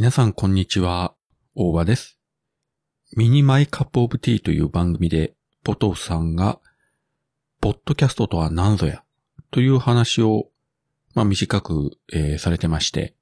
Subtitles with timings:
[0.00, 1.12] 皆さんこんにちは、
[1.56, 2.20] 大場です。
[3.16, 6.60] ミニマイカップオブティーという番組で、ポトフさんが、
[7.60, 9.02] ポッドキャストとは何ぞや、
[9.50, 10.50] という話を、
[11.16, 13.16] まあ短く、えー、されてまして、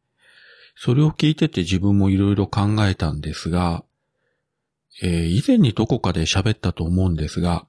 [0.74, 3.82] それを聞いてて自分もいろいろ考えたんですが、
[5.00, 7.66] えー、以前にどこかで喋ったと思うんですが、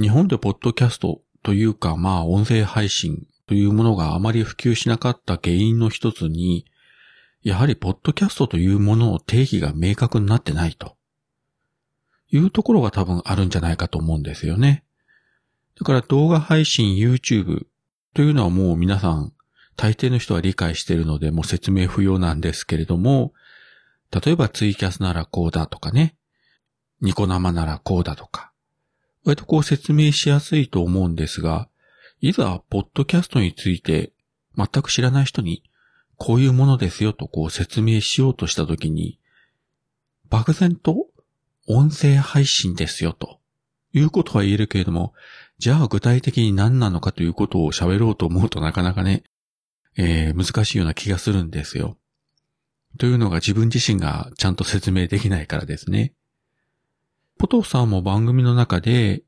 [0.00, 6.64] 日本でポッドキャストというか、まあ音声配信というものがあまり普及しなかった原因の一つに、
[7.42, 10.96] やはりポッドキャストというものの定義が明確になってないと。
[12.30, 14.84] いうところが多分あるんじゃないかと思うんですよね。
[15.78, 17.66] だから動画配信 YouTube
[18.14, 19.32] というのはもう皆さん、
[19.76, 23.32] 大抵の人は理解しているのでもう説明不要なんですけれども、
[24.10, 26.16] 例えばツイキャスならこうだとかね、
[27.00, 28.52] ニコ生ならこうだとか、
[29.24, 31.68] 割とこう説明しやすいと思うんですが、
[32.20, 34.12] いざ、ポッドキャストについて
[34.56, 35.62] 全く知らない人に
[36.18, 39.18] こういうものですよとこう説明しようとしたときに、
[40.28, 41.06] 漠然と
[41.66, 43.40] 音声配信ですよと
[43.92, 45.14] いうことは言えるけれども、
[45.58, 49.22] じゃあ具体的に何なのかということを喋ろうと思うとなかなかね、
[49.96, 51.96] えー、難しいような気がするんですよ。
[52.98, 56.14] というのが自分自身がちゃんと説明できないからですね。
[57.38, 59.22] ポトフさんも番組の中で、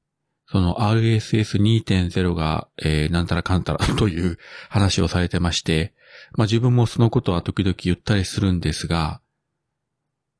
[0.51, 4.37] その RSS2.0 が、えー、なんたらかんたらという
[4.69, 5.95] 話をされてまして、
[6.37, 9.21] まあ自分もそのことは時々言ったりするんですが、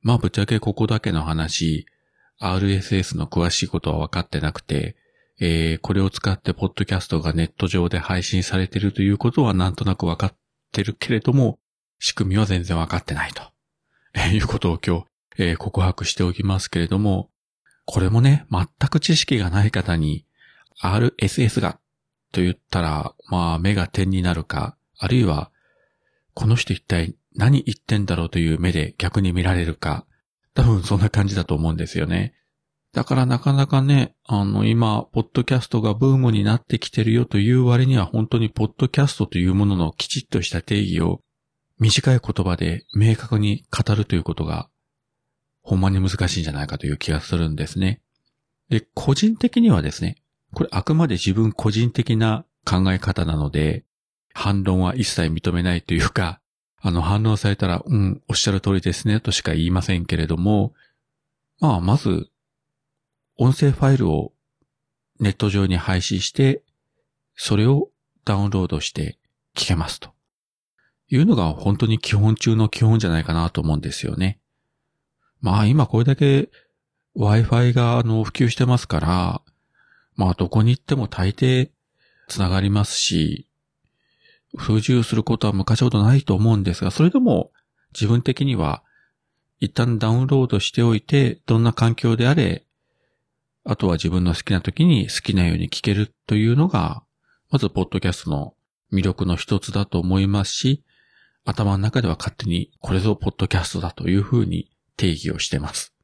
[0.03, 1.87] まあぶっちゃけここだけの話、
[2.41, 4.97] RSS の詳しいことは分かってなくて、
[5.39, 10.35] えー、これを使ってポッドキャストがネット上で配信されてるということはなんとなく分かっ
[10.73, 11.59] てるけれども、
[11.99, 13.43] 仕組みは全然分かってないと、
[14.15, 15.05] えー、いうことを今日、
[15.39, 17.30] えー、告白しておきますけれども、
[17.93, 20.25] これもね、全く知識がない方に
[20.81, 21.81] RSS が
[22.31, 25.51] と言ったら、まあ目が点になるか、あるいは
[26.35, 30.07] この人一体何言ってんだろうという目で逆に見られるか、
[30.55, 32.35] 多分そんな感じだと思うんですよね。
[32.93, 41.23] だからなかなかね、あの今、ポッドキャストがブームになってきてるよという割には本当にポッドキャストというもののきちっとした定義を
[41.81, 44.71] 短い言葉で明確に語るということが、
[45.63, 48.01] ほんまに難しいんじゃないかという気がするんですね。
[48.69, 50.17] で、個人的にはですね、
[50.55, 53.85] これあくまで自分個人的な考え方なので、
[54.33, 56.41] 反論は一切認めないというか、
[56.81, 60.73] あの反論されたら、うん、おっしゃる通りですね、としか言いませんけれども、
[61.61, 62.31] まあ、まず、
[63.37, 64.33] 音声ファイルを
[65.19, 66.63] ネット上に配信して、
[67.37, 67.91] それを
[68.25, 69.19] ダウンロードして
[69.55, 70.11] 聞けますと。
[71.09, 74.40] いうのが本当に基本中の基本じゃないかなと思うんですよね。
[75.41, 76.51] まあ今これだけ
[77.17, 79.43] Wi-Fi があの普及してますから、
[80.17, 81.71] まあどこに行っても大抵
[82.29, 83.47] 繋がりますし、
[84.57, 87.53] 不自由することは昔ほどないと思うんですが、それでも
[87.93, 88.83] 自分的には
[89.61, 92.65] 一旦ダウンロードしておいて、どんな環境であれ、
[93.65, 97.03] あとは自分の好きな時に好きなように聞けるというのが、
[97.51, 98.55] まずポッドキャストの
[98.93, 100.85] 魅力の一つだと思いますし、
[101.45, 105.95] 頭の中では勝手にこれぞポッドキャストだというふうに定義をしてます。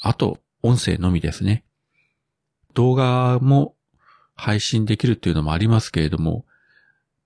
[0.00, 1.64] あと、音声のみですね。
[2.74, 3.74] 動画も
[4.36, 6.44] 配信できるっていうのもありますけれども、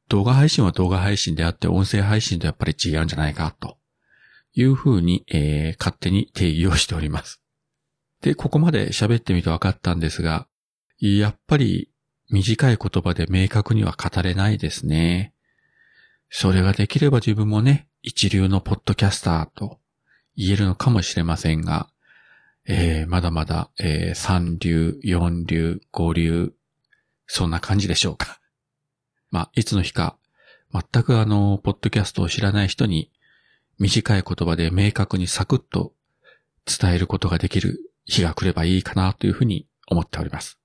[0.09, 3.77] 動画配信は動画配信であって音声配信とやっぱり違うんじゃないかと
[4.55, 7.43] いうふうに、えー、勝手に定義をしております。
[8.23, 10.49] で、ここまで喋ってみて分かったんですが、
[10.99, 11.91] やっぱり
[12.31, 15.35] 短い言葉で明確には語れないですね。
[16.31, 19.80] それができれば自分もね、一流のポッドキャスターと
[20.43, 21.91] 言えるのかもしれませんが、
[22.67, 26.55] えー、まだまだ、えー、三流、四流、五流、
[27.27, 28.41] そんな感じでしょうか。
[29.31, 30.17] まあ、いつの日か、
[30.73, 33.13] 全くあの、ポッドキャストを知らない人に、
[33.79, 35.93] 短い言葉で明確にサクッと
[36.65, 40.59] 伝えることができる日が来ればいいかなというふうに思っております。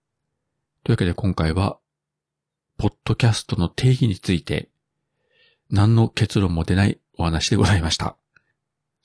[0.86, 1.80] というわけで今回は、
[2.78, 4.70] ポッドキャストの定義について、
[5.70, 8.16] 何の結論も出ないお話でございました。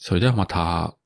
[0.02, 0.99] それではまた。